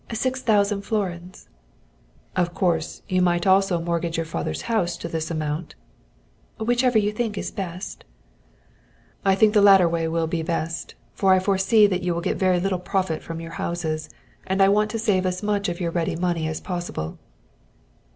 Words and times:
Six 0.11 0.41
thousand 0.41 0.81
florins." 0.81 1.47
"Of 2.35 2.55
course, 2.55 3.03
you 3.07 3.21
might 3.21 3.45
also 3.45 3.79
mortgage 3.79 4.17
your 4.17 4.25
father's 4.25 4.63
house 4.63 4.97
to 4.97 5.07
this 5.07 5.29
amount." 5.29 5.75
"Whichever 6.57 6.97
you 6.97 7.11
think 7.11 7.37
best." 7.55 8.03
"I 9.23 9.35
think 9.35 9.53
the 9.53 9.61
latter 9.61 9.87
way 9.87 10.07
will 10.07 10.25
be 10.25 10.41
best, 10.41 10.95
for 11.13 11.35
I 11.35 11.39
foresee 11.39 11.85
that 11.85 12.01
you 12.01 12.15
will 12.15 12.21
get 12.21 12.37
very 12.37 12.59
little 12.59 12.79
profit 12.79 13.21
from 13.21 13.39
your 13.41 13.51
houses, 13.61 14.09
and 14.47 14.59
I 14.59 14.69
want 14.69 14.89
to 14.89 14.97
save 14.97 15.27
as 15.27 15.43
much 15.43 15.69
of 15.69 15.79
your 15.79 15.91
ready 15.91 16.15
money 16.15 16.47
as 16.47 16.59
possible." 16.61 17.19